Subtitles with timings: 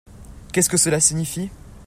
[0.51, 1.51] Qu’est-ce que cela signifie?